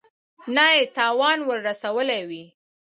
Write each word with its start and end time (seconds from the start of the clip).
نه 0.55 0.65
یې 0.75 0.83
تاوان 0.97 1.39
ورته 1.43 1.63
رسولی 1.69 2.21
وي. 2.29 2.43